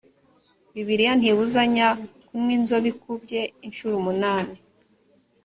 bibiliya 0.73 1.13
ntibuzanya 1.19 1.87
kunywa 2.25 2.51
inzobikubye 2.57 3.39
incuro 3.65 3.93
umunani 4.01 4.55